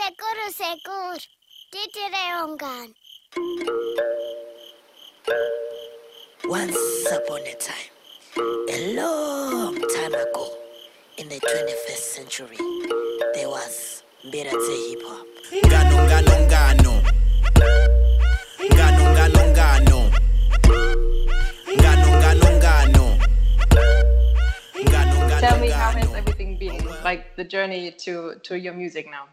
Seguro, 0.00 0.44
seguro. 0.50 1.18
Titire 1.70 2.24
ongani. 2.42 2.94
Once 6.44 7.06
upon 7.12 7.40
a 7.42 7.54
time, 7.56 7.92
a 8.70 8.94
long 8.94 9.74
time 9.94 10.14
ago, 10.14 10.46
in 11.18 11.28
the 11.28 11.38
21st 11.38 12.04
century, 12.16 12.56
there 13.34 13.50
was 13.50 14.02
Mbiradze 14.24 14.76
Hip 14.88 15.02
Hop. 15.04 15.26
Ngano 15.66 15.96
ngano 16.08 16.34
ngano 16.48 16.92
Ngano 18.72 19.04
ngano 19.12 19.42
ngano 19.52 20.00
Ngano 21.76 22.08
ngano 22.20 22.48
ngano 22.58 23.06
Ngano 24.80 25.18
ngano 25.26 25.40
Tell 25.40 25.58
me 25.60 25.68
how 25.68 25.90
has 25.90 26.14
everything 26.14 26.56
been? 26.58 26.80
Like 27.04 27.36
the 27.36 27.44
journey 27.44 27.90
to 28.04 28.36
to 28.44 28.58
your 28.58 28.72
music 28.72 29.06
now. 29.10 29.26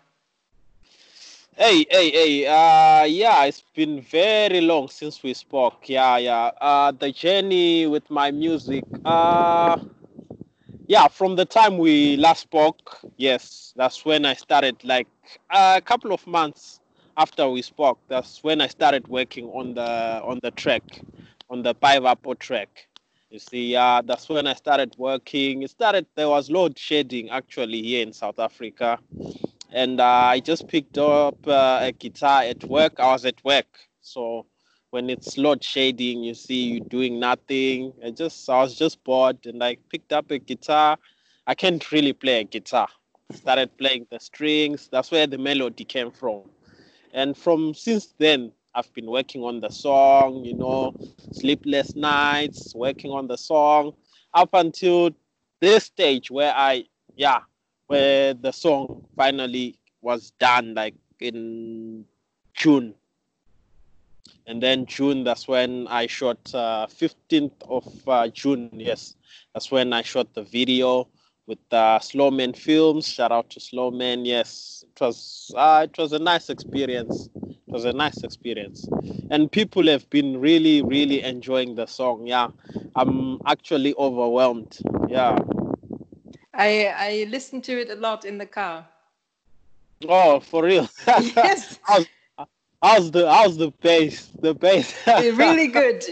Hey, 1.60 1.88
hey, 1.90 2.12
hey. 2.12 2.46
Uh, 2.46 3.06
yeah, 3.06 3.46
it's 3.46 3.64
been 3.74 4.00
very 4.00 4.62
long 4.62 4.90
since 4.90 5.24
we 5.24 5.34
spoke. 5.34 5.90
Yeah, 5.90 6.18
yeah. 6.18 6.52
Uh, 6.62 6.92
the 6.92 7.12
journey 7.12 7.88
with 7.88 8.08
my 8.12 8.30
music. 8.30 8.84
Uh, 9.04 9.78
yeah, 10.88 11.08
from 11.08 11.36
the 11.36 11.46
time 11.46 11.80
we 11.80 12.16
last 12.18 12.42
spoke, 12.42 13.00
yes, 13.18 13.74
that's 13.76 14.06
when 14.06 14.24
I 14.24 14.36
started. 14.36 14.84
Like 14.84 15.08
a 15.50 15.82
couple 15.84 16.14
of 16.14 16.28
months 16.28 16.80
after 17.18 17.50
we 17.50 17.64
spoke, 17.64 17.98
that's 18.08 18.44
when 18.44 18.62
I 18.62 18.68
started 18.68 19.08
working 19.08 19.46
on 19.48 19.74
the 19.74 20.22
on 20.24 20.40
the 20.44 20.52
track, 20.52 20.84
on 21.50 21.64
the 21.64 21.74
Paivapo 21.74 22.38
track. 22.38 22.88
You 23.32 23.40
see, 23.40 23.76
uh, 23.76 24.04
that's 24.06 24.30
when 24.30 24.46
I 24.46 24.54
started 24.54 24.94
working. 25.00 25.64
It 25.64 25.72
started. 25.72 26.06
There 26.16 26.30
was 26.30 26.52
load 26.52 26.78
shedding 26.78 27.32
actually 27.32 27.82
here 27.82 28.04
in 28.04 28.14
South 28.14 28.38
Africa 28.38 29.00
and 29.72 30.00
uh, 30.00 30.04
I 30.06 30.40
just 30.40 30.68
picked 30.68 30.98
up 30.98 31.46
uh, 31.48 31.80
a 31.82 31.92
guitar 31.92 32.44
at 32.44 32.64
work. 32.64 33.00
I 33.00 33.12
was 33.12 33.26
at 33.26 33.44
work, 33.44 33.68
so 34.02 34.46
when 34.92 35.09
it's 35.09 35.38
load 35.38 35.64
shedding, 35.64 36.24
you 36.24 36.34
see 36.34 36.64
you 36.64 36.80
doing 36.80 37.20
nothing. 37.20 37.94
I 38.04 38.12
just 38.12 38.50
I 38.50 38.62
was 38.62 38.76
just 38.76 39.04
bored, 39.04 39.46
and 39.46 39.64
I 39.64 39.78
picked 39.90 40.14
up 40.14 40.32
a 40.32 40.40
guitar. 40.40 40.98
I 41.46 41.56
can't 41.56 41.92
really 41.92 42.14
play 42.14 42.42
a 42.42 42.44
guitar. 42.44 42.88
Started 43.32 43.78
playing 43.78 44.08
the 44.09 44.20
strings. 44.20 44.90
That's 44.92 45.12
where 45.12 45.28
the 45.28 45.38
melody 45.38 45.84
came 45.84 46.12
from, 46.12 46.44
and 47.14 47.38
from 47.38 47.74
since 47.74 48.14
then 48.18 48.54
I've 48.74 48.94
been 48.94 49.08
working 49.08 49.44
on 49.44 49.59
the 49.59 49.70
song. 49.70 50.46
You 50.46 50.56
know, 50.56 50.96
sleepless 51.34 51.96
nights, 51.96 52.74
working 52.74 53.12
on 53.12 53.28
the 53.28 53.38
song 53.38 53.94
up 54.34 54.50
until 54.54 55.12
this 55.59 55.86
stage 55.86 56.30
where 56.31 56.54
I 56.56 56.86
yeah 57.16 57.40
where 57.88 58.34
the 58.34 58.52
song 58.52 59.06
finally 59.16 59.78
was 60.02 60.32
done 60.40 60.74
like 60.76 60.96
in 61.20 62.06
June. 62.54 62.94
And 64.46 64.62
then 64.64 64.86
June, 64.86 65.24
that's 65.24 65.48
when 65.48 65.88
I 65.88 66.08
shot 66.08 66.54
uh, 66.54 66.88
15th 66.88 67.62
of 67.70 67.86
uh, 68.08 68.28
June. 68.30 68.70
Yes, 68.74 69.16
that's 69.54 69.72
when 69.72 69.94
I 69.94 70.02
shot 70.02 70.34
the 70.34 70.44
video 70.44 71.08
with 71.48 71.60
uh, 71.72 72.00
Slowman 72.00 72.56
Films. 72.56 73.08
Shout 73.08 73.32
out 73.32 73.50
to 73.52 73.60
Slowman. 73.60 74.26
Yes, 74.26 74.84
it 74.90 75.02
was 75.02 75.52
uh, 75.56 75.86
it 75.90 75.98
was 75.98 76.14
a 76.14 76.20
nice 76.20 76.50
experience. 76.50 77.30
It 77.36 77.74
was 77.74 77.86
a 77.86 77.94
nice 77.94 78.24
experience, 78.24 78.88
and 79.30 79.52
people 79.52 79.88
have 79.88 80.10
been 80.10 80.40
really 80.40 80.82
really 80.82 81.22
enjoying 81.24 81.76
the 81.76 81.86
song. 81.86 82.26
Yeah, 82.26 82.48
I'm 82.96 83.40
actually 83.46 83.94
overwhelmed. 83.96 84.78
Yeah. 85.10 85.38
I 86.58 86.88
I 87.09 87.27
listen 87.30 87.61
to 87.61 87.80
it 87.80 87.89
a 87.89 87.95
lot 87.95 88.25
in 88.25 88.38
the 88.38 88.45
car. 88.45 88.86
Oh, 90.08 90.39
for 90.39 90.63
real? 90.63 90.89
Yes. 91.36 91.80
how's, 91.83 92.05
how's 92.83 93.11
the 93.11 93.31
how's 93.31 93.58
the 93.58 93.72
bass? 93.81 94.31
The 94.41 94.53
bass. 94.53 94.94
really 95.08 95.67
good. 95.81 96.03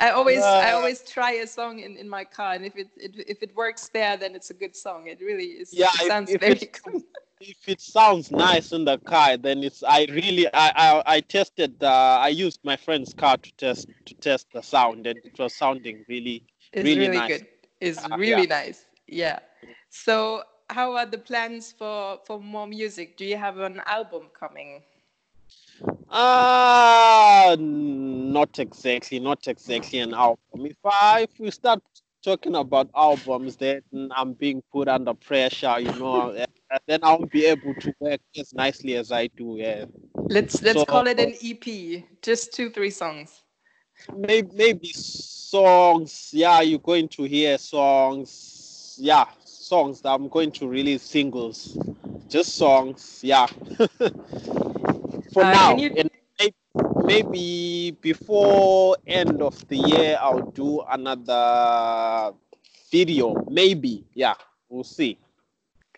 I 0.00 0.10
always 0.10 0.40
I 0.42 0.72
always 0.72 1.02
try 1.02 1.32
a 1.32 1.46
song 1.46 1.78
in, 1.80 1.96
in 1.96 2.08
my 2.08 2.24
car, 2.24 2.54
and 2.54 2.64
if 2.64 2.76
it, 2.76 2.88
it 2.96 3.12
if 3.28 3.42
it 3.42 3.54
works 3.54 3.88
there, 3.88 4.16
then 4.16 4.34
it's 4.34 4.50
a 4.50 4.54
good 4.54 4.74
song. 4.74 5.06
It 5.06 5.20
really 5.20 5.48
is. 5.62 5.72
Yeah, 5.72 5.86
it 5.94 6.00
if- 6.02 6.08
sounds 6.08 6.30
if 6.30 6.40
very 6.40 6.52
it's- 6.52 6.80
good. 6.80 7.02
if 7.40 7.66
it 7.68 7.80
sounds 7.80 8.30
nice 8.30 8.72
in 8.72 8.84
the 8.84 8.98
car, 8.98 9.36
then 9.38 9.64
it's. 9.64 9.82
I 9.82 10.04
really, 10.10 10.46
I, 10.52 10.68
I, 10.86 11.02
I 11.16 11.20
tested. 11.20 11.82
Uh, 11.82 12.18
I 12.20 12.28
used 12.28 12.60
my 12.64 12.76
friend's 12.76 13.14
car 13.14 13.36
to 13.38 13.50
test 13.56 13.88
to 14.06 14.14
test 14.14 14.46
the 14.52 14.62
sound, 14.62 15.06
and 15.06 15.18
it 15.24 15.38
was 15.38 15.54
sounding 15.54 16.04
really, 16.08 16.42
It's 16.72 16.84
really 16.84 17.00
really, 17.08 17.16
nice. 17.16 17.38
good. 17.38 17.46
It's 17.80 17.98
Uh, 18.04 18.16
really 18.18 18.42
yeah. 18.48 18.60
nice. 18.64 18.84
Yeah. 19.10 19.40
So, 19.90 20.44
how 20.70 20.96
are 20.96 21.06
the 21.06 21.18
plans 21.18 21.72
for 21.72 22.18
for 22.24 22.40
more 22.40 22.66
music? 22.66 23.16
Do 23.18 23.24
you 23.26 23.36
have 23.36 23.58
an 23.58 23.82
album 23.86 24.30
coming? 24.38 24.84
Uh 26.08 27.56
not 27.58 28.58
exactly, 28.58 29.18
not 29.20 29.46
exactly 29.48 29.98
an 30.00 30.14
album. 30.14 30.66
If 30.66 30.76
I 30.84 31.22
if 31.30 31.38
we 31.38 31.50
start 31.50 31.80
talking 32.22 32.54
about 32.54 32.90
albums, 32.94 33.56
then 33.56 33.82
I'm 34.14 34.32
being 34.34 34.62
put 34.72 34.88
under 34.88 35.14
pressure, 35.14 35.78
you 35.80 35.92
know, 35.94 36.30
and 36.32 36.80
then 36.86 37.00
I 37.02 37.12
won't 37.12 37.30
be 37.30 37.46
able 37.46 37.74
to 37.74 37.94
work 38.00 38.20
as 38.38 38.52
nicely 38.54 38.96
as 38.96 39.12
I 39.12 39.28
do. 39.28 39.56
Yeah. 39.58 39.86
Let's 40.28 40.62
let's 40.62 40.82
So- 40.82 40.84
call 40.84 41.06
it 41.08 41.18
an 41.20 41.34
EP. 41.40 42.06
Just 42.22 42.52
two 42.54 42.70
three 42.70 42.90
songs. 42.90 43.42
maybe 44.16 44.48
maybe 44.54 44.88
songs 44.92 46.30
yeah 46.32 46.60
you're 46.60 46.78
going 46.92 47.08
to 47.08 47.24
hear 47.24 47.58
songs 47.58 48.30
yeah 49.00 49.24
songs 49.44 50.00
that 50.02 50.10
i'm 50.10 50.28
going 50.28 50.50
to 50.50 50.68
release 50.68 51.02
singles 51.02 51.78
just 52.28 52.56
songs 52.56 53.20
yeah 53.24 53.46
for 55.32 55.44
Uh, 55.44 55.56
now 55.58 55.76
you- 55.76 55.96
and 55.96 56.10
maybe 57.04 57.92
before 58.00 58.96
end 59.06 59.42
of 59.42 59.56
the 59.68 59.76
year 59.76 60.18
i'll 60.20 60.50
do 60.52 60.80
another 60.90 62.32
video 62.90 63.34
maybe 63.50 64.04
yeah 64.14 64.34
we'll 64.68 64.84
see 64.84 65.18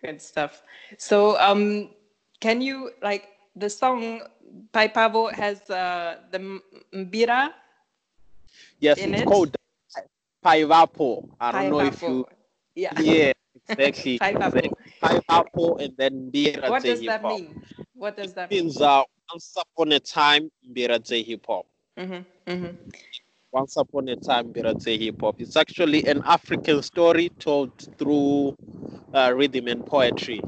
Good 0.01 0.21
stuff. 0.21 0.63
So, 0.97 1.39
um, 1.39 1.89
can 2.39 2.61
you 2.61 2.91
like 3.01 3.27
the 3.55 3.69
song 3.69 4.21
Paivapo 4.73 5.31
has 5.33 5.69
uh, 5.69 6.21
the 6.31 6.61
Mbira 6.93 7.53
yes 8.79 9.05
In 9.05 9.13
it's 9.13 9.21
it? 9.21 9.23
called 9.23 9.55
Paivapo. 10.43 11.29
i 11.39 11.51
don't 11.51 11.69
know 11.69 11.79
if 11.81 12.07
you 12.07 12.25
Yeah. 12.75 12.93
yeah 13.01 13.31
exactly 13.55 14.19
Paivapo. 14.19 14.73
Paivapo 15.01 15.81
and 15.83 15.93
then 15.97 16.31
Mbira 16.31 16.69
What 16.69 16.83
does 16.83 17.01
that 17.05 17.21
Hop. 17.21 17.39
mean? 17.39 17.61
What 17.93 18.17
does 18.17 18.33
that 18.33 18.49
mean? 18.49 18.63
means 18.63 18.81
uh, 18.81 19.03
once 19.31 19.55
upon 19.57 19.91
a 19.91 19.99
time 19.99 20.49
Mbiradze 20.69 21.25
hip 21.25 21.45
hop. 21.47 21.65
Mm-hmm, 21.97 22.51
mm-hmm. 22.51 22.89
Once 23.51 23.77
upon 23.77 24.09
a 24.09 24.15
time 24.15 24.53
Mbiradze 24.53 24.99
hip 24.99 25.21
hop. 25.21 25.35
It's 25.39 25.55
actually 25.55 26.05
an 26.05 26.21
African 26.25 26.81
story 26.81 27.29
told 27.39 27.71
through 27.97 28.55
uh, 29.13 29.33
rhythm 29.35 29.67
and 29.67 29.85
poetry. 29.85 30.41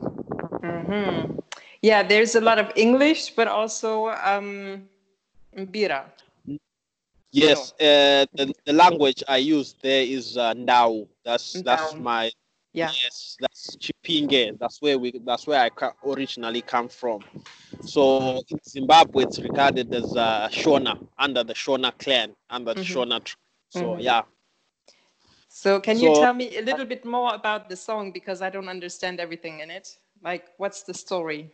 Mm-hmm. 0.63 1.39
Yeah, 1.81 2.03
there's 2.03 2.35
a 2.35 2.41
lot 2.41 2.57
of 2.59 2.71
English, 2.75 3.31
but 3.35 3.47
also 3.47 4.09
um, 4.09 4.87
Mbira. 5.55 6.05
Yes, 7.35 7.73
uh, 7.73 8.25
the, 8.33 8.53
the 8.65 8.73
language 8.73 9.23
I 9.27 9.37
use 9.37 9.75
there 9.81 10.03
is 10.03 10.37
uh, 10.37 10.53
Ndau. 10.53 11.07
That's 11.23 11.61
that's 11.63 11.93
my 11.95 12.31
Yeah. 12.73 12.91
yes. 13.03 13.37
That's 13.39 13.75
Chipinge. 13.77 14.57
That's 14.59 14.81
where 14.81 14.97
we. 14.97 15.11
That's 15.25 15.45
where 15.47 15.61
I 15.61 15.69
ca- 15.69 15.93
originally 16.05 16.61
come 16.61 16.87
from. 16.87 17.19
So 17.81 18.41
in 18.49 18.59
Zimbabwe, 18.67 19.23
it's 19.23 19.39
regarded 19.39 19.93
as 19.93 20.15
uh, 20.15 20.47
Shona 20.51 20.93
under 21.17 21.43
the 21.43 21.53
Shona 21.53 21.91
clan 21.97 22.35
under 22.49 22.73
the 22.73 22.81
Mhm. 22.81 22.93
Shona. 22.93 23.17
tribe. 23.23 23.39
So 23.69 23.81
Mhm. 23.81 24.01
yeah. 24.01 24.21
So, 25.49 25.79
can 25.79 25.97
you 25.99 26.13
So- 26.15 26.21
tell 26.21 26.33
me 26.33 26.57
a 26.57 26.61
little 26.61 26.85
bit 26.85 27.05
more 27.05 27.33
about 27.33 27.69
the 27.69 27.75
song 27.77 28.11
because 28.11 28.41
I 28.41 28.49
don't 28.49 28.67
understand 28.69 29.19
everything 29.19 29.59
in 29.61 29.71
it? 29.71 29.97
Like, 30.21 30.45
what's 30.57 30.83
the 30.83 30.93
story? 30.93 31.49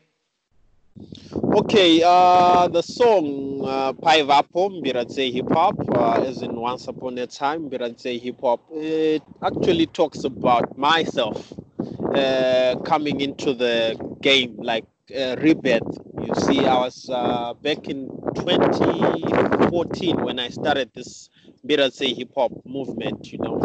Okay, 1.33 2.01
uh, 2.03 2.67
the 2.67 2.81
song 2.81 3.61
uh, 3.65 3.93
Paivapo 3.93 4.69
Mbiradze 4.69 5.31
Hip 5.33 5.49
Hop, 5.51 5.75
uh, 5.95 6.21
as 6.23 6.41
in 6.41 6.55
Once 6.55 6.87
Upon 6.87 7.17
a 7.17 7.27
Time, 7.27 7.69
Mbiradze 7.69 8.19
Hip 8.21 8.39
Hop, 8.41 8.61
it 8.71 9.23
actually 9.43 9.85
talks 9.87 10.23
about 10.23 10.77
myself 10.77 11.53
uh, 12.15 12.75
coming 12.85 13.21
into 13.21 13.53
the 13.53 13.95
game, 14.21 14.55
like 14.57 14.85
uh, 15.15 15.35
rebirth. 15.39 15.99
You 16.21 16.35
see, 16.35 16.65
I 16.65 16.77
was 16.79 17.09
uh, 17.11 17.53
back 17.61 17.87
in 17.89 18.07
2014 18.35 20.21
when 20.23 20.39
I 20.39 20.49
started 20.49 20.91
this 20.93 21.29
Mbiradze 21.65 22.15
Hip 22.17 22.31
Hop 22.35 22.51
movement, 22.65 23.31
you 23.31 23.37
know. 23.39 23.59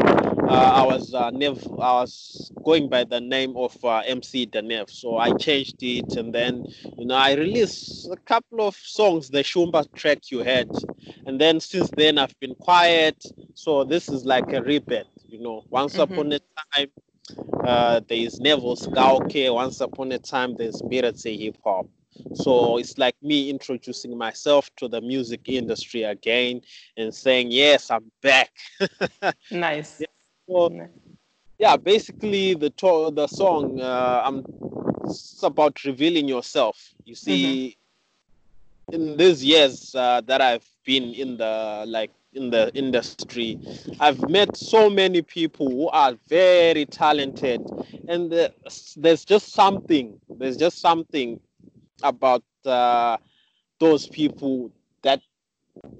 Uh, 0.48 0.72
I 0.80 0.84
was 0.86 1.14
uh, 1.14 1.30
Nev, 1.30 1.58
I 1.80 1.92
was 2.02 2.50
going 2.64 2.88
by 2.88 3.04
the 3.04 3.20
name 3.20 3.56
of 3.56 3.74
uh, 3.84 4.02
MC 4.06 4.46
Danev, 4.46 4.90
so 4.90 5.16
I 5.16 5.32
changed 5.36 5.76
it, 5.82 6.16
and 6.16 6.32
then 6.34 6.64
you 6.98 7.06
know 7.06 7.14
I 7.14 7.34
released 7.34 8.08
a 8.12 8.16
couple 8.16 8.66
of 8.66 8.74
songs, 8.76 9.30
the 9.30 9.38
Shumba 9.42 9.84
track 9.94 10.30
you 10.30 10.40
had, 10.40 10.68
and 11.26 11.40
then 11.40 11.60
since 11.60 11.90
then 11.96 12.18
I've 12.18 12.38
been 12.40 12.54
quiet. 12.54 13.22
So 13.54 13.84
this 13.84 14.08
is 14.08 14.24
like 14.24 14.52
a 14.52 14.62
rebirth, 14.62 15.06
you 15.28 15.40
know. 15.40 15.64
Once 15.70 15.94
Mhm. 15.94 16.02
upon 16.02 16.32
a 16.32 16.40
time, 16.74 16.90
uh, 17.64 18.00
there 18.08 18.18
is 18.18 18.40
Neville 18.40 18.76
Sigauke. 18.76 19.52
Once 19.52 19.80
upon 19.80 20.12
a 20.12 20.18
time, 20.18 20.54
there's 20.56 20.80
Mbiradze 20.82 21.38
Hip 21.38 21.56
Hop. 21.64 21.86
So 22.34 22.78
it's 22.78 22.98
like 22.98 23.16
me 23.22 23.50
introducing 23.50 24.16
myself 24.16 24.70
to 24.76 24.88
the 24.88 25.00
music 25.00 25.48
industry 25.48 26.02
again 26.02 26.62
and 26.96 27.14
saying, 27.14 27.50
yes, 27.50 27.90
I'm 27.90 28.10
back. 28.22 28.50
Nice. 29.50 30.02
So, 30.48 30.70
yeah, 31.58 31.76
basically 31.76 32.54
the 32.54 32.70
to- 32.70 33.10
the 33.12 33.26
song 33.26 33.80
uh, 33.80 34.22
I'm 34.24 34.44
it's 35.04 35.42
about 35.42 35.84
revealing 35.84 36.28
yourself. 36.28 36.94
You 37.04 37.14
see, 37.14 37.76
in 38.92 39.16
these 39.16 39.44
years 39.44 39.94
uh, 39.94 40.20
that 40.26 40.40
I've 40.40 40.66
been 40.84 41.12
in 41.14 41.36
the 41.36 41.84
like 41.86 42.10
in 42.34 42.50
the 42.50 42.70
industry, 42.74 43.58
I've 43.98 44.28
met 44.28 44.56
so 44.56 44.90
many 44.90 45.22
people 45.22 45.70
who 45.70 45.88
are 45.88 46.14
very 46.28 46.84
talented, 46.86 47.60
and 48.08 48.30
the, 48.30 48.52
there's 48.96 49.24
just 49.24 49.52
something. 49.52 50.20
There's 50.28 50.56
just 50.56 50.80
something 50.80 51.40
about 52.02 52.42
uh, 52.64 53.16
those 53.78 54.08
people 54.08 54.70
that 55.02 55.20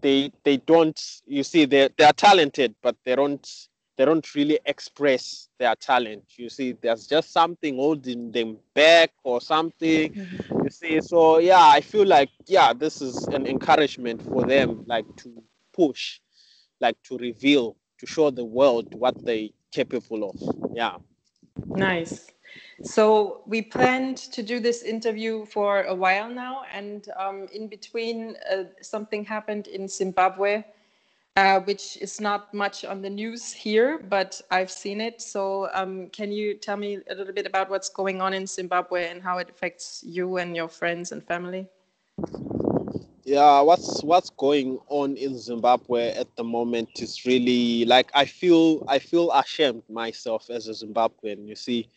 they 0.03 0.33
they 0.45 0.59
don't. 0.59 1.01
You 1.27 1.43
see, 1.43 1.65
they 1.65 1.89
they 1.97 2.05
are 2.05 2.13
talented, 2.13 2.75
but 2.83 2.97
they 3.05 3.15
don't 3.17 3.47
they 3.97 4.05
don't 4.05 4.35
really 4.35 4.59
express 4.67 5.49
their 5.59 5.75
talent. 5.75 6.25
You 6.37 6.49
see, 6.49 6.73
there's 6.73 7.07
just 7.07 7.33
something 7.33 7.77
holding 7.77 8.31
them 8.31 8.59
back 8.75 9.13
or 9.25 9.41
something. 9.41 10.15
You 10.63 10.71
see, 10.71 11.01
so 11.01 11.39
yeah, 11.39 11.63
I 11.63 11.81
feel 11.81 12.07
like 12.07 12.31
yeah, 12.47 12.73
this 12.73 13.01
is 13.01 13.27
an 13.29 13.47
encouragement 13.47 14.23
for 14.23 14.45
them, 14.45 14.85
like 14.87 15.07
to 15.19 15.43
push, 15.73 16.21
like 16.81 16.97
to 17.05 17.17
reveal, 17.19 17.77
to 17.99 18.07
show 18.07 18.31
the 18.31 18.45
world 18.45 18.95
what 18.95 19.25
they 19.25 19.53
capable 19.73 20.31
of. 20.31 20.57
Yeah. 20.75 20.97
Nice. 21.67 22.27
So 22.83 23.43
we 23.47 23.63
planned 23.63 24.19
to 24.33 24.43
do 24.43 24.61
this 24.61 24.83
interview 24.83 25.47
for 25.47 25.83
a 25.83 25.95
while 25.95 26.29
now, 26.29 26.63
and 26.73 27.09
um, 27.17 27.47
in 27.53 27.69
between, 27.69 28.37
uh, 28.51 28.65
something 28.81 29.25
happened 29.25 29.67
in 29.67 29.89
Zimbabwe, 29.89 30.65
uh, 31.37 31.61
which 31.61 31.97
is 31.99 32.21
not 32.21 32.53
much 32.55 32.85
on 32.85 33.03
the 33.03 33.11
news 33.11 33.53
here, 33.53 33.99
but 33.99 34.41
I've 34.51 34.71
seen 34.71 35.01
it. 35.01 35.21
So 35.21 35.69
um, 35.73 36.09
can 36.11 36.33
you 36.33 36.55
tell 36.55 36.77
me 36.77 36.99
a 37.11 37.15
little 37.15 37.35
bit 37.35 37.47
about 37.47 37.71
what's 37.71 37.89
going 37.89 38.21
on 38.21 38.33
in 38.33 38.47
Zimbabwe 38.47 39.09
and 39.09 39.23
how 39.23 39.39
it 39.39 39.51
affects 39.51 40.03
you 40.07 40.37
and 40.39 40.57
your 40.57 40.69
friends 40.69 41.13
and 41.13 41.23
family? 41.25 41.67
yeah 43.27 43.61
what's 43.61 44.05
what's 44.05 44.31
going 44.31 44.79
on 44.89 45.17
in 45.17 45.37
zimbabwe 45.37 46.13
at 46.13 46.29
the 46.37 46.45
moment 46.45 46.89
is 47.03 47.27
really 47.27 47.85
like 47.85 48.09
i 48.15 48.25
feel 48.25 48.85
i 48.87 49.01
feel 49.01 49.33
ashamed 49.33 49.83
myself 49.91 50.49
as 50.49 50.69
a 50.69 50.71
zimbabwean 50.71 51.45
you 51.47 51.57
see 51.57 51.89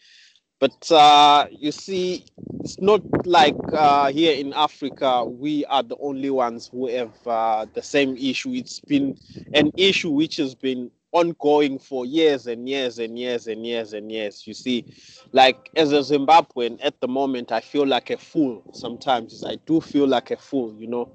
but 0.59 0.91
uh 0.91 1.45
you 1.51 1.71
see 1.71 2.25
it's 2.61 2.79
not 2.81 3.01
like 3.25 3.55
uh 3.73 4.11
here 4.11 4.33
in 4.35 4.53
africa 4.53 5.23
we 5.25 5.65
are 5.65 5.83
the 5.83 5.97
only 5.99 6.29
ones 6.29 6.69
who 6.71 6.87
have 6.87 7.13
uh, 7.27 7.65
the 7.73 7.81
same 7.81 8.15
issue. 8.17 8.51
It's 8.53 8.79
been 8.79 9.17
an 9.53 9.71
issue 9.77 10.09
which 10.11 10.37
has 10.37 10.55
been 10.55 10.91
ongoing 11.11 11.79
for 11.79 12.05
years 12.05 12.47
and 12.47 12.69
years 12.69 12.99
and 12.99 13.17
years 13.17 13.47
and 13.47 13.65
years 13.65 13.93
and 13.93 14.11
years. 14.11 14.45
You 14.45 14.53
see 14.53 14.85
like 15.31 15.69
as 15.75 15.91
a 15.91 15.99
zimbabwean 15.99 16.79
at 16.83 16.99
the 17.01 17.07
moment 17.07 17.51
i 17.51 17.59
feel 17.61 17.85
like 17.87 18.09
a 18.09 18.17
fool 18.17 18.63
sometimes. 18.73 19.43
I 19.45 19.55
do 19.65 19.81
feel 19.81 20.07
like 20.07 20.31
a 20.31 20.37
fool 20.37 20.75
you 20.77 20.87
know 20.87 21.09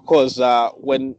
because 0.00 0.40
uh, 0.40 0.70
when 0.70 1.16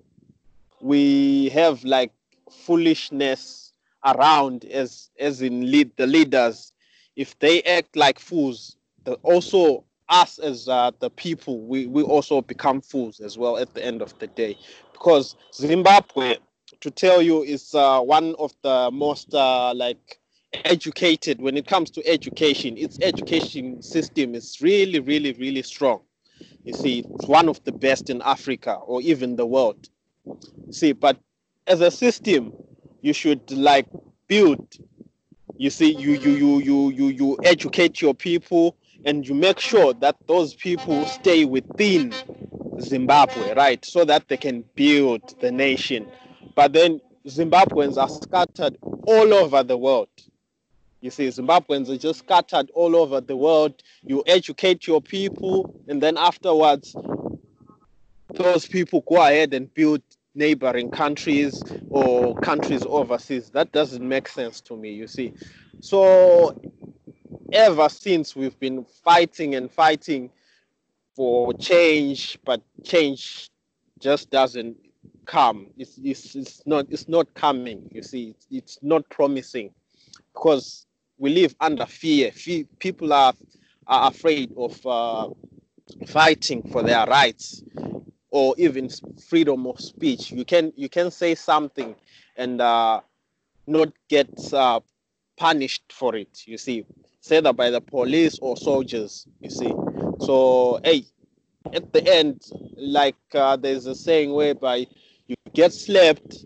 we 0.81 1.49
have 1.49 1.83
like 1.83 2.11
foolishness 2.51 3.73
around 4.05 4.65
as 4.65 5.09
as 5.19 5.41
in 5.41 5.71
lead 5.71 5.91
the 5.97 6.05
leaders 6.07 6.72
if 7.15 7.37
they 7.39 7.61
act 7.63 7.95
like 7.95 8.19
fools 8.19 8.77
also 9.23 9.83
us 10.09 10.39
as 10.39 10.67
uh, 10.67 10.91
the 10.99 11.09
people 11.09 11.59
we, 11.61 11.87
we 11.87 12.03
also 12.03 12.41
become 12.41 12.81
fools 12.81 13.19
as 13.19 13.37
well 13.37 13.57
at 13.57 13.73
the 13.73 13.83
end 13.83 14.01
of 14.01 14.17
the 14.19 14.27
day. 14.27 14.57
Because 14.91 15.35
zimbabwe 15.53 16.37
to 16.81 16.91
tell 16.91 17.21
you 17.21 17.43
is 17.43 17.73
uh, 17.75 18.01
one 18.01 18.35
of 18.39 18.53
the 18.61 18.89
most 18.91 19.33
uh, 19.33 19.73
like 19.73 20.19
educated 20.65 21.41
when 21.41 21.57
it 21.57 21.65
comes 21.67 21.89
to 21.91 22.05
education. 22.07 22.77
Its 22.77 22.99
education 23.01 23.81
system 23.81 24.35
is 24.35 24.59
really 24.61 24.99
really 24.99 25.33
really 25.33 25.61
strong. 25.63 26.01
You 26.63 26.73
see 26.73 27.05
it's 27.15 27.27
one 27.27 27.49
of 27.49 27.63
the 27.63 27.71
best 27.71 28.09
in 28.09 28.21
africa 28.21 28.75
or 28.75 29.01
even 29.01 29.35
the 29.35 29.45
world. 29.45 29.89
See 30.71 30.91
but 30.93 31.17
as 31.67 31.81
a 31.81 31.91
system 31.91 32.53
you 33.01 33.13
should 33.13 33.49
like 33.51 33.87
build 34.27 34.75
you 35.57 35.69
see 35.69 35.93
you 35.93 36.11
you 36.13 36.31
you 36.31 36.59
you 36.59 36.89
you, 36.91 37.07
you 37.07 37.37
educate 37.43 38.01
your 38.01 38.13
people 38.13 38.75
and 39.05 39.27
you 39.27 39.33
make 39.35 39.59
sure 39.59 39.93
that 39.95 40.15
those 40.27 40.53
people 40.55 41.05
stay 41.05 41.45
within 41.45 42.13
zimbabwe 42.79 43.53
right? 43.53 43.83
So 43.85 44.05
that 44.05 44.27
they 44.27 44.37
can 44.37 44.63
build 44.75 45.39
the 45.41 45.51
nation. 45.51 46.07
But 46.55 46.73
then 46.73 47.01
zimbabweans 47.27 47.97
are 47.97 48.09
scattered 48.09 48.77
all 49.05 49.33
over 49.33 49.63
the 49.63 49.77
world. 49.77 50.09
You 51.01 51.11
see, 51.11 51.27
Zimbabweans 51.27 51.89
are 51.89 51.97
just 51.97 52.19
scattered 52.19 52.71
all 52.73 52.95
over 52.95 53.19
the 53.19 53.35
world. 53.35 53.83
You 54.05 54.23
educate 54.25 54.87
your 54.87 55.01
people, 55.01 55.75
and 55.89 56.01
then 56.01 56.15
afterwards, 56.17 56.95
those 58.33 58.65
people 58.65 59.03
go 59.07 59.17
ahead 59.21 59.53
and 59.53 59.73
build 59.73 60.01
neighboring 60.35 60.91
countries 60.91 61.63
or 61.89 62.35
countries 62.37 62.85
overseas. 62.87 63.49
That 63.51 63.71
doesn't 63.71 64.07
make 64.07 64.27
sense 64.27 64.61
to 64.63 64.77
me, 64.77 64.91
you 64.93 65.07
see. 65.07 65.33
So, 65.81 66.61
ever 67.53 67.89
since 67.89 68.35
we've 68.35 68.59
been 68.59 68.85
fighting 68.85 69.55
and 69.55 69.71
fighting 69.71 70.31
for 71.15 71.53
change, 71.55 72.39
but 72.45 72.61
change 72.83 73.49
just 73.99 74.31
doesn't 74.31 74.77
come. 75.25 75.67
It's, 75.77 75.99
it's, 76.03 76.35
it's 76.35 76.63
not 76.67 76.87
it's 76.89 77.09
not 77.09 77.33
coming. 77.35 77.89
You 77.93 78.03
see, 78.03 78.31
it's, 78.31 78.47
it's 78.51 78.79
not 78.83 79.09
promising 79.09 79.71
because 80.33 80.87
we 81.17 81.31
live 81.31 81.55
under 81.61 81.85
fear. 81.87 82.31
Fe- 82.31 82.67
people 82.79 83.13
are 83.13 83.33
are 83.87 84.09
afraid 84.11 84.53
of 84.57 84.85
uh, 84.87 85.29
fighting 86.07 86.63
for 86.71 86.83
their 86.83 87.05
rights 87.07 87.63
or 88.33 88.55
even 88.57 88.89
freedom 89.29 89.67
of 89.67 89.79
speech. 89.79 90.31
You 90.31 90.43
can 90.43 90.73
you 90.75 90.89
can 90.89 91.11
say 91.11 91.35
something 91.35 91.95
and 92.35 92.59
uh, 92.59 92.99
not 93.67 93.93
get 94.09 94.31
uh, 94.51 94.79
punished 95.37 95.93
for 95.93 96.15
it. 96.15 96.41
You 96.47 96.57
see, 96.57 96.83
say 97.21 97.41
that 97.41 97.55
by 97.55 97.69
the 97.69 97.79
police 97.79 98.39
or 98.41 98.57
soldiers. 98.57 99.27
You 99.39 99.51
see, 99.51 99.71
so 100.19 100.79
hey, 100.83 101.05
at 101.73 101.93
the 101.93 102.03
end, 102.11 102.41
like 102.75 103.21
uh, 103.35 103.55
there's 103.55 103.85
a 103.85 103.93
saying 103.93 104.33
whereby 104.33 104.87
you 105.27 105.35
get 105.53 105.71
slapped 105.71 106.43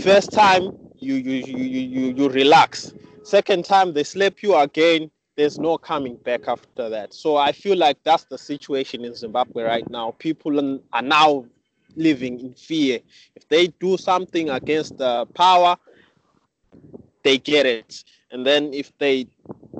first 0.00 0.30
time 0.32 0.70
you 0.98 1.14
you 1.14 1.44
you 1.44 1.80
you 1.80 2.12
you, 2.14 2.28
relax 2.28 2.92
second 3.24 3.64
time 3.64 3.92
they 3.92 4.04
slap 4.04 4.42
you 4.42 4.54
again 4.56 5.10
there's 5.38 5.56
no 5.56 5.78
coming 5.78 6.16
back 6.16 6.48
after 6.48 6.88
that. 6.90 7.14
So 7.14 7.36
i 7.36 7.52
feel 7.52 7.78
like 7.78 7.96
that's 8.02 8.24
the 8.24 8.36
situation 8.36 9.04
in 9.04 9.14
zimbabwe 9.14 9.62
right 9.62 9.88
now. 9.88 10.10
People 10.18 10.80
are 10.92 11.02
now 11.02 11.46
living 11.94 12.40
in 12.40 12.54
fear. 12.54 12.98
If 13.36 13.48
they 13.48 13.68
do 13.68 13.96
something 13.96 14.50
against 14.50 14.98
the 14.98 15.26
power 15.34 15.76
they 17.22 17.38
get 17.38 17.66
it. 17.66 18.04
And 18.32 18.44
then 18.44 18.74
if 18.74 18.92
they 18.98 19.28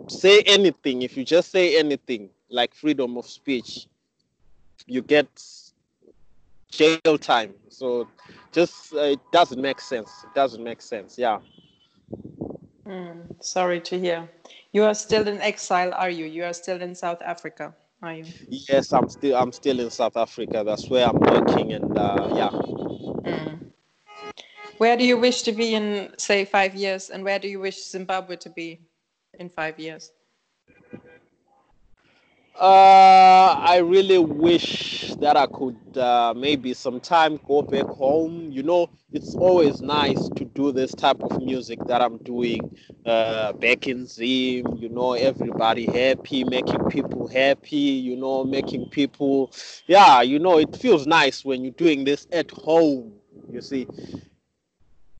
say 0.06 0.42
anything 0.46 1.02
if 1.02 1.16
you 1.16 1.24
just 1.24 1.50
say 1.50 1.76
anything 1.76 2.30
like 2.50 2.72
freedom 2.72 3.18
of 3.18 3.26
speech 3.26 3.88
you 4.86 5.02
get 5.02 5.28
jail 6.70 7.18
time. 7.18 7.52
So 7.68 8.06
just 8.52 8.94
uh, 8.94 9.14
it 9.14 9.20
doesn't 9.32 9.60
make 9.60 9.80
sense. 9.80 10.10
It 10.24 10.34
doesn't 10.36 10.62
make 10.62 10.80
sense. 10.80 11.18
Yeah. 11.18 11.40
Mm, 12.86 13.42
sorry 13.44 13.80
to 13.80 13.98
hear. 13.98 14.30
You 14.72 14.84
are 14.84 14.94
still 14.94 15.26
in 15.28 15.40
exile, 15.40 15.92
are 15.94 16.10
you? 16.10 16.26
You 16.26 16.44
are 16.44 16.52
still 16.52 16.80
in 16.82 16.94
South 16.94 17.22
Africa, 17.22 17.74
are 18.02 18.14
you? 18.14 18.24
yes 18.68 18.92
i'm 18.92 19.08
still 19.08 19.36
i'm 19.36 19.52
still 19.52 19.80
in 19.80 19.90
south 19.90 20.16
africa 20.16 20.62
that's 20.64 20.88
where 20.88 21.06
i'm 21.06 21.18
working 21.18 21.72
and 21.72 21.96
uh, 21.96 22.28
yeah 22.34 22.50
Mm. 23.24 23.72
Where 24.78 24.96
do 24.96 25.04
you 25.04 25.18
wish 25.18 25.42
to 25.42 25.52
be 25.52 25.74
in, 25.74 26.12
say, 26.18 26.44
five 26.44 26.74
years, 26.74 27.10
and 27.10 27.24
where 27.24 27.38
do 27.38 27.48
you 27.48 27.60
wish 27.60 27.84
Zimbabwe 27.84 28.36
to 28.36 28.50
be 28.50 28.80
in 29.38 29.50
five 29.50 29.78
years? 29.78 30.12
Uh 32.58 33.54
i 33.60 33.78
really 33.78 34.18
wish 34.18 35.14
that 35.20 35.36
i 35.36 35.46
could 35.46 35.76
uh, 35.96 36.34
maybe 36.36 36.74
sometime 36.74 37.38
go 37.46 37.62
back 37.62 37.86
home. 37.86 38.50
You 38.50 38.62
know 38.64 38.90
it's 39.12 39.34
always 39.36 39.80
nice 39.80 40.28
to 40.30 40.44
do 40.44 40.72
this 40.72 40.92
type 40.94 41.22
of 41.22 41.40
music 41.42 41.78
that 41.86 42.02
i'm 42.02 42.18
doing 42.18 42.60
uh 43.06 43.52
back 43.54 43.86
in 43.86 44.06
zim 44.06 44.66
you 44.76 44.88
know 44.88 45.12
everybody 45.12 45.86
happy 45.86 46.44
making 46.44 46.84
people 46.90 47.28
happy 47.28 47.76
you 47.76 48.16
know 48.16 48.44
making 48.44 48.88
people 48.90 49.52
yeah 49.86 50.22
you 50.22 50.38
know 50.38 50.58
it 50.58 50.74
feels 50.76 51.06
nice 51.06 51.44
when 51.44 51.62
you're 51.64 51.72
doing 51.74 52.04
this 52.04 52.26
at 52.32 52.50
home 52.50 53.12
you 53.52 53.60
see 53.60 53.86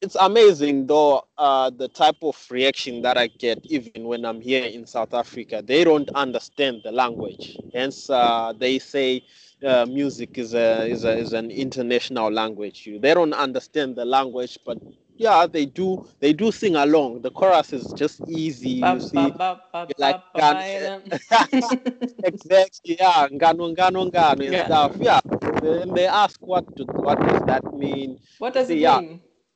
it's 0.00 0.16
amazing 0.20 0.86
though 0.86 1.24
uh, 1.38 1.70
the 1.70 1.88
type 1.88 2.16
of 2.22 2.36
reaction 2.50 3.02
that 3.02 3.18
I 3.18 3.26
get 3.28 3.58
even 3.64 4.04
when 4.04 4.24
I'm 4.24 4.40
here 4.40 4.64
in 4.64 4.86
South 4.86 5.14
Africa. 5.14 5.62
They 5.64 5.84
don't 5.84 6.08
understand 6.10 6.82
the 6.84 6.92
language, 6.92 7.58
hence 7.74 8.08
uh, 8.10 8.52
they 8.58 8.78
say 8.78 9.24
uh, 9.66 9.86
music 9.86 10.38
is 10.38 10.54
a, 10.54 10.86
is 10.88 11.04
a 11.04 11.16
is 11.16 11.32
an 11.32 11.50
international 11.50 12.30
language. 12.30 12.88
They 13.00 13.14
don't 13.14 13.32
understand 13.32 13.96
the 13.96 14.04
language, 14.04 14.58
but 14.64 14.78
yeah, 15.16 15.46
they 15.46 15.66
do 15.66 16.06
they 16.20 16.32
do 16.32 16.52
sing 16.52 16.76
along. 16.76 17.22
The 17.22 17.30
chorus 17.30 17.72
is 17.72 17.92
just 17.94 18.20
easy. 18.28 18.80
Ba, 18.80 18.94
You 18.94 19.00
see, 19.00 19.30
ba, 19.30 19.60
ba, 19.72 19.88
like 19.98 20.16
exactly 22.24 22.96
yeah 22.98 23.28
ngano 23.30 23.70
ngano 23.74 24.10
ngano 24.10 24.42
and 24.46 24.66
stuff 24.66 24.92
yeah 25.00 25.20
and 25.62 25.94
they 25.96 26.06
ask 26.06 26.40
what 26.40 26.64
do, 26.76 26.84
what 26.84 27.18
does 27.20 27.42
that 27.46 27.62
mean 27.74 28.18
What 28.38 28.54
does 28.54 28.70
it 28.70 28.74
See, 28.74 28.80
yeah. 28.82 29.00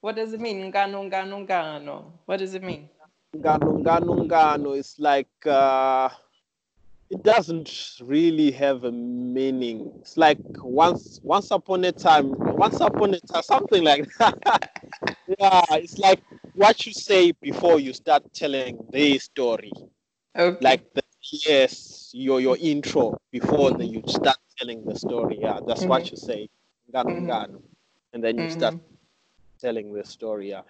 What 0.02 0.16
does 0.16 0.34
it 0.34 0.40
mean? 0.40 0.70
Ngano, 0.70 1.00
ngano, 1.08 1.36
ngano. 1.46 2.18
What 2.26 2.38
does 2.40 2.54
it 2.54 2.62
mean? 2.62 2.90
ngano 3.38 3.68
ngano 3.82 4.12
ngano 4.26 4.70
is 4.82 4.90
like 4.98 5.34
uh 5.46 6.08
it 7.10 7.22
doesn't 7.22 7.98
really 8.02 8.50
have 8.52 8.84
a 8.84 8.92
meaning 8.92 9.92
it's 10.00 10.16
like 10.16 10.38
once 10.62 11.20
once 11.22 11.50
upon 11.50 11.84
a 11.84 11.92
time 11.92 12.28
once 12.64 12.80
upon 12.80 13.14
a 13.14 13.20
time 13.20 13.42
something 13.42 13.84
like 13.84 14.06
that 14.18 14.70
yeah 15.38 15.64
it's 15.82 15.98
like 15.98 16.22
what 16.54 16.86
you 16.86 16.92
say 16.92 17.32
before 17.32 17.78
you 17.80 17.92
start 17.92 18.22
telling 18.32 18.78
the 18.92 19.18
story 19.18 19.72
Okay. 20.36 20.56
like 20.60 20.82
the 20.94 21.02
yes 21.46 22.10
your 22.14 22.40
your 22.40 22.56
intro 22.58 23.18
before 23.32 23.70
the, 23.72 23.84
you 23.86 24.02
start 24.06 24.36
telling 24.58 24.84
the 24.84 24.94
story 24.96 25.38
yeah 25.40 25.60
that's 25.66 25.86
what 25.86 26.10
you 26.10 26.16
say 26.16 26.48
ngano 26.92 27.16
Mhm. 27.16 27.26
ngano 27.26 27.62
and 28.12 28.22
then 28.24 28.38
you 28.40 28.48
start 28.48 28.74
Mhm. 28.74 28.91
Telling 29.62 29.92
this 29.94 30.10
story 30.10 30.50
yeah. 30.50 30.62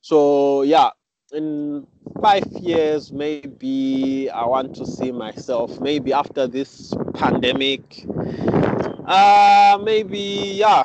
So 0.00 0.62
yeah 0.62 0.90
in 1.32 1.86
five 2.20 2.46
years 2.60 3.12
maybe 3.12 4.28
i 4.30 4.44
want 4.44 4.74
to 4.74 4.84
see 4.86 5.12
myself 5.12 5.80
maybe 5.80 6.12
after 6.12 6.46
this 6.46 6.92
pandemic 7.14 8.04
uh 9.06 9.78
maybe 9.82 10.54
yeah 10.58 10.82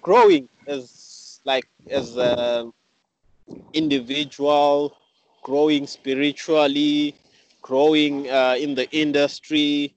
growing 0.00 0.48
as 0.66 1.40
like 1.44 1.68
as 1.90 2.16
a 2.16 2.70
individual 3.72 4.96
growing 5.42 5.86
spiritually 5.86 7.14
growing 7.62 8.28
uh, 8.30 8.56
in 8.58 8.74
the 8.74 8.90
industry 8.92 9.94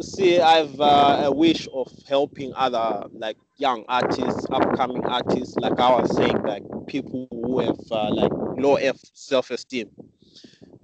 see 0.00 0.40
i've 0.40 0.80
uh, 0.80 1.22
a 1.24 1.32
wish 1.32 1.68
of 1.72 1.90
helping 2.08 2.52
other 2.54 3.06
like 3.12 3.36
young 3.56 3.84
artists 3.88 4.46
upcoming 4.50 5.04
artists 5.04 5.56
like 5.56 5.78
i 5.78 5.90
was 6.00 6.14
saying 6.16 6.40
like 6.42 6.62
people 6.88 7.28
who 7.30 7.60
have 7.60 7.78
uh, 7.90 8.10
like 8.10 8.32
low 8.58 8.74
F 8.76 8.98
self-esteem. 9.12 9.88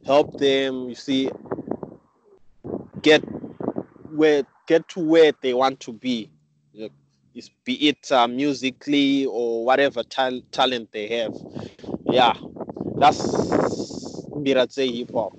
Help 0.06 0.38
them 0.38 0.88
you 0.88 0.94
see 0.94 1.30
get 3.02 3.20
where 4.10 4.44
get 4.66 4.86
to 4.88 5.00
where 5.00 5.32
they 5.42 5.54
want 5.54 5.80
to 5.80 5.92
be. 5.92 6.30
Like, 6.72 6.92
be 7.64 7.88
it 7.88 8.12
uh, 8.12 8.28
musically 8.28 9.26
or 9.26 9.64
whatever 9.64 10.02
tal- 10.04 10.42
talent 10.52 10.92
they 10.92 11.08
have. 11.08 11.34
Yeah. 12.06 12.34
That's 12.96 13.18
Miradze 14.30 14.96
hip 14.96 15.10
hop. 15.12 15.36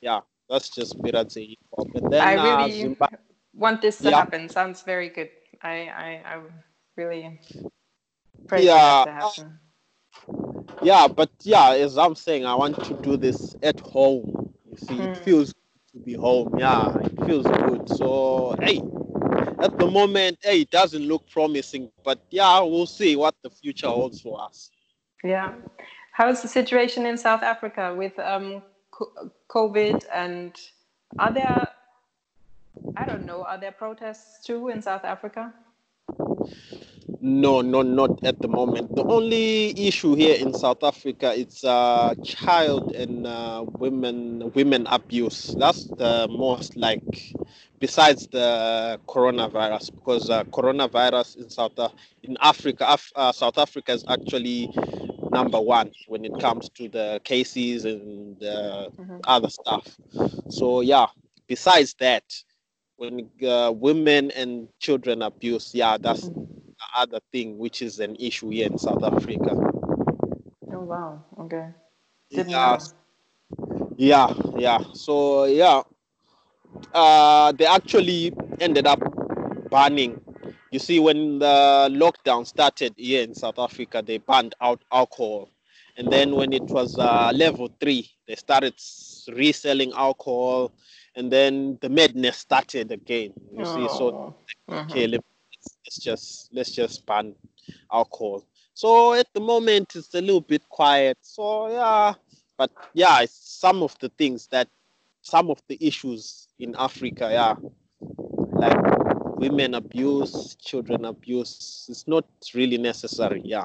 Yeah 0.00 0.20
that's 0.48 0.68
just 0.68 0.98
Miradze 0.98 1.48
hip 1.50 1.58
and 1.78 2.12
then 2.12 2.22
I 2.22 2.34
uh, 2.36 2.68
really 2.68 2.70
Zimbabwe 2.70 3.18
want 3.54 3.82
this 3.82 4.02
to 4.02 4.10
Yeah. 4.10 4.12
happen. 4.12 4.48
Sounds 4.48 4.82
very 4.82 5.08
good. 5.10 5.30
I, 5.62 5.88
I, 5.88 6.22
I 6.34 6.40
really 6.96 7.40
pray 8.48 8.64
Yeah, 8.64 8.66
for 8.66 8.82
that 8.82 9.02
to 9.04 9.12
happen. 9.12 9.58
yeah 10.82 11.06
but 11.08 11.30
yeah 11.42 11.70
as 11.72 11.98
i'm 11.98 12.14
saying 12.14 12.44
i 12.46 12.54
want 12.54 12.82
to 12.84 12.94
do 13.02 13.16
this 13.16 13.56
at 13.62 13.78
home 13.80 14.52
you 14.70 14.76
see 14.76 15.04
it 15.04 15.16
Hmm. 15.16 15.22
feels 15.24 15.52
good 15.52 15.92
to 15.92 15.98
be 16.04 16.14
home 16.14 16.54
yeah 16.58 16.96
it 16.98 17.26
feels 17.26 17.46
good 17.46 17.88
so 17.88 18.56
hey 18.60 18.80
at 19.62 19.78
the 19.78 19.86
moment 19.86 20.38
hey 20.42 20.62
it 20.62 20.70
doesn't 20.70 21.02
look 21.02 21.28
promising 21.30 21.90
but 22.04 22.20
yeah 22.30 22.60
we'll 22.60 22.86
see 22.86 23.16
what 23.16 23.34
the 23.42 23.50
future 23.50 23.88
holds 23.88 24.20
for 24.20 24.40
us 24.42 24.70
Yeah. 25.24 25.54
How's 26.12 26.42
the 26.42 26.48
situation 26.48 27.06
in 27.06 27.16
South 27.16 27.42
Africa 27.42 27.94
with 27.96 28.18
um, 28.18 28.62
COVID 29.50 30.04
and 30.12 30.54
are 31.18 31.32
there, 31.32 31.68
I 32.96 33.06
don't 33.06 33.26
know, 33.26 33.44
are 33.44 33.58
there 33.58 33.72
protests 33.72 34.44
too 34.46 34.68
in 34.68 34.82
South 34.82 35.04
Africa? 35.04 35.54
no 37.20 37.60
no 37.62 37.82
not 37.82 38.24
at 38.24 38.40
the 38.40 38.48
moment 38.48 38.94
the 38.96 39.04
only 39.04 39.70
issue 39.88 40.14
here 40.14 40.36
in 40.36 40.52
south 40.52 40.82
africa 40.82 41.32
it's 41.36 41.64
uh 41.64 42.14
child 42.22 42.92
and 42.92 43.26
uh, 43.26 43.64
women 43.78 44.50
women 44.54 44.86
abuse 44.90 45.54
that's 45.58 45.84
the 45.98 46.26
most 46.30 46.76
like 46.76 47.34
besides 47.80 48.26
the 48.28 48.98
coronavirus 49.08 49.90
because 49.94 50.30
uh, 50.30 50.44
coronavirus 50.44 51.36
in 51.36 51.48
south 51.50 51.72
in 52.22 52.36
africa 52.40 52.84
Af- 52.88 53.12
uh, 53.16 53.32
south 53.32 53.58
africa 53.58 53.92
is 53.92 54.04
actually 54.08 54.70
number 55.32 55.60
one 55.60 55.90
when 56.08 56.24
it 56.24 56.38
comes 56.38 56.68
to 56.70 56.88
the 56.88 57.20
cases 57.24 57.84
and 57.84 58.42
uh, 58.44 58.88
Mhm. 58.98 59.24
other 59.26 59.48
stuff 59.48 59.98
so 60.48 60.80
yeah 60.80 61.06
besides 61.48 61.94
that 62.00 62.24
when 62.96 63.28
uh, 63.46 63.72
women 63.74 64.30
and 64.32 64.68
children 64.80 65.22
abuse 65.22 65.74
yeah 65.74 65.96
that's 65.98 66.28
the 66.28 66.38
other 66.96 67.20
thing 67.32 67.58
which 67.58 67.82
is 67.82 68.00
an 68.00 68.16
issue 68.20 68.50
here 68.50 68.66
in 68.66 68.78
south 68.78 69.02
africa 69.04 69.56
Oh, 70.72 70.80
wow. 70.80 71.24
Okay. 71.38 71.74
Didn't 72.34 72.52
yeah, 72.52 72.62
know. 72.62 72.92
yeah 73.96 74.32
yeah 74.56 74.78
so 74.92 75.44
yeah 75.44 75.82
uh 76.94 77.52
they 77.52 77.66
actually 77.66 78.32
ended 78.60 78.86
up 78.86 79.00
banning 79.70 80.20
you 80.72 80.80
see 80.80 81.00
when 81.00 81.38
the 81.38 81.88
lockdown 81.92 82.46
started 82.46 82.94
here 82.96 83.22
in 83.22 83.34
south 83.34 83.58
africa 83.58 84.02
they 84.06 84.18
banned 84.18 84.54
out 84.62 84.82
alcohol. 84.92 85.50
And 85.96 86.10
then 86.10 86.34
when 86.36 86.52
it 86.54 86.64
was 86.70 86.98
uh, 86.98 87.32
level 87.34 87.70
three 87.80 88.10
they 88.28 88.36
started 88.36 88.74
reselling 89.28 89.92
alcohol. 89.94 90.72
And 91.16 91.30
then 91.32 91.78
the 91.82 91.90
madness 91.90 92.38
started 92.38 92.92
again 92.92 93.32
you 93.56 93.64
see. 93.64 93.88
So 93.88 94.14
Oh. 94.14 94.34
Mhm. 94.68 94.90
okay 94.90 95.06
let, 95.08 95.20
let's 95.84 95.98
just 95.98 96.50
let's 96.54 96.72
just 96.72 97.06
ban 97.06 97.34
alcohol. 97.92 98.44
So 98.74 99.14
at 99.14 99.28
the 99.34 99.40
moment 99.40 99.94
it's 99.96 100.14
a 100.14 100.20
little 100.22 100.40
bit 100.40 100.68
quiet. 100.68 101.18
So 101.22 101.68
yeah 101.68 102.14
but 102.58 102.70
yeah 102.94 103.20
it's 103.22 103.34
some 103.60 103.82
of 103.82 103.98
the 104.00 104.08
things 104.10 104.48
that 104.48 104.68
some 105.22 105.50
of 105.50 105.62
the 105.68 105.78
issues 105.86 106.48
in 106.58 106.74
africa 106.78 107.28
yeah. 107.32 107.54
Like 108.52 109.21
women 109.42 109.74
abuse 109.74 110.56
children 110.68 111.04
abuse 111.04 111.86
it's 111.90 112.06
not 112.06 112.24
really 112.54 112.78
necessary 112.78 113.42
yeah 113.44 113.64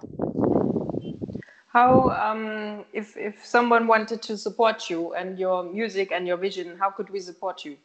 How, 1.78 2.10
um, 2.10 2.86
if, 2.92 3.16
if 3.18 3.46
someone 3.46 3.86
wanted 3.86 4.24
to 4.24 4.38
support 4.38 4.90
you 4.90 5.14
and 5.14 5.38
your 5.38 5.64
music 5.64 6.12
and 6.12 6.26
your 6.26 6.38
vision, 6.38 6.76
how 6.80 6.90
could 6.90 7.10
we 7.12 7.20
support 7.20 7.64
you? 7.66 7.78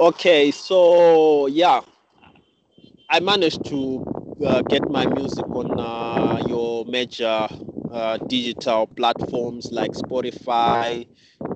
Okay, 0.00 0.50
so 0.50 1.46
yeah, 1.46 1.80
I 3.10 3.20
managed 3.20 3.66
to 3.66 4.02
uh, 4.46 4.62
get 4.62 4.88
my 4.88 5.04
music 5.06 5.46
on 5.48 5.78
uh, 5.78 6.42
your 6.48 6.86
major 6.86 7.48
uh, 7.92 8.16
digital 8.28 8.86
platforms 8.86 9.70
like 9.70 9.92
Spotify, 9.92 11.06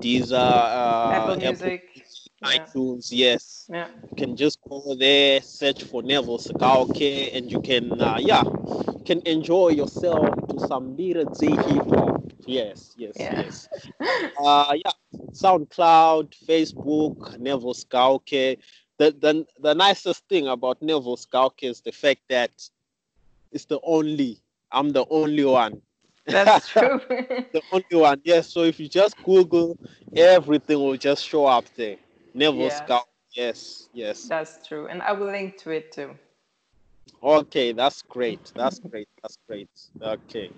Deezer, 0.02 0.34
uh, 0.34 1.10
Apple 1.14 1.36
Music. 1.36 2.04
Yeah. 2.40 2.66
iTunes. 2.66 3.08
Yes, 3.10 3.70
Yeah. 3.70 3.88
you 4.10 4.16
can 4.16 4.36
just 4.36 4.58
go 4.68 4.94
there, 4.94 5.40
search 5.42 5.82
for 5.84 6.02
Neville 6.02 6.38
Sigauke, 6.38 7.34
and 7.36 7.50
you 7.50 7.60
can, 7.60 8.00
uh, 8.00 8.18
yeah, 8.20 8.42
you 8.44 9.02
can 9.04 9.20
enjoy 9.26 9.68
yourself 9.70 10.28
to 10.48 10.58
some 10.66 10.96
Mira 10.96 11.24
Z 11.34 11.46
hip 11.48 11.86
hop. 11.94 12.22
Yes, 12.46 12.94
yes, 12.96 13.16
Yeah. 13.18 13.40
yes. 13.40 13.68
Uh, 14.38 14.74
yeah, 14.84 14.92
SoundCloud, 15.32 16.34
Facebook, 16.46 17.38
Neville 17.38 17.74
Sigauke. 17.74 18.58
The, 18.98 19.10
the 19.12 19.46
the 19.60 19.74
nicest 19.74 20.26
thing 20.28 20.48
about 20.48 20.82
Neville 20.82 21.16
Sigauke 21.16 21.64
is 21.70 21.80
the 21.80 21.92
fact 21.92 22.22
that 22.28 22.50
it's 23.52 23.64
the 23.66 23.80
only. 23.82 24.38
I'm 24.70 24.90
the 24.90 25.04
only 25.10 25.44
one. 25.44 25.82
That's 26.26 26.68
true. 26.68 27.00
the 27.52 27.62
only 27.72 27.96
one. 28.02 28.20
Yes. 28.24 28.52
So 28.52 28.62
if 28.62 28.78
you 28.80 28.88
just 28.88 29.20
Google, 29.22 29.78
everything 30.14 30.78
will 30.78 30.96
just 30.96 31.24
show 31.24 31.46
up 31.46 31.64
there. 31.76 31.96
Neville 32.38 32.70
Yeah. 32.70 32.84
Scout. 32.84 33.08
Yes. 33.32 33.88
Yes. 33.92 34.28
That's 34.28 34.66
true. 34.66 34.86
And 34.86 35.02
I 35.02 35.12
will 35.12 35.26
link 35.26 35.58
to 35.58 35.70
it 35.70 35.92
too. 35.92 36.16
Okay, 37.22 37.72
that's 37.72 38.02
great. 38.02 38.52
That's 38.54 38.78
great. 38.78 39.08
That's 39.22 39.38
great. 39.48 39.68
Okay. 40.00 40.50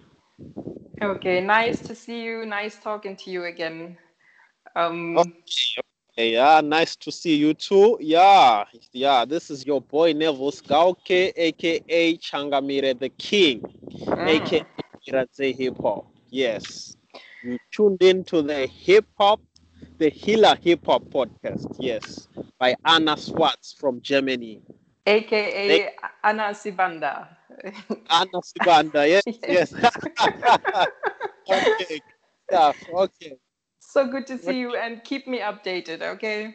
Okay, 1.03 1.41
nice 1.41 1.81
to 1.81 1.95
see 1.95 2.23
you. 2.23 2.45
Nice 2.45 2.79
talking 2.79 3.17
to 3.17 3.31
you 3.31 3.45
again. 3.45 3.97
Um, 4.77 5.17
Okay. 5.17 5.33
Hey, 6.17 6.33
yeah, 6.33 6.61
nice 6.61 6.97
to 6.97 7.11
see 7.11 7.37
you 7.37 7.55
too. 7.55 7.97
Yeah, 8.01 8.65
yeah, 8.93 9.25
this 9.25 9.49
is 9.49 9.65
your 9.65 9.81
boy 9.81 10.13
Neville 10.13 10.51
Sigauke, 10.53 11.33
aka 11.35 12.17
Changamire 12.19 12.99
the 12.99 13.09
King, 13.11 13.63
aka 14.27 14.65
Iradze 15.09 15.57
Hip 15.57 15.77
Hop. 15.79 16.07
Yes, 16.29 16.97
you 17.43 17.59
tuned 17.73 18.03
in 18.03 18.25
to 18.25 18.43
the 18.43 18.67
hip 18.67 19.07
hop, 19.19 19.41
the 20.01 20.09
Healer 20.09 20.57
Hip 20.63 20.87
Hop 20.87 21.05
podcast. 21.13 21.77
Yes, 21.79 22.27
by 22.59 22.75
Anna 22.87 23.19
Swartz 23.19 23.75
from 23.75 24.01
Germany. 24.01 24.63
AKA 25.07 25.91
Anna 26.25 26.55
Sibanda. 26.55 27.29
Anna 28.09 28.41
Sibanda, 28.41 29.07
yes, 29.07 29.23
yes. 29.47 29.75
okay, 31.51 32.01
yeah, 32.51 32.73
okay. 32.95 33.37
So 33.81 34.07
good 34.07 34.27
to 34.29 34.39
see 34.39 34.59
you 34.59 34.75
and 34.75 35.05
keep 35.05 35.27
me 35.29 35.41
updated, 35.41 36.01
okay? 36.01 36.55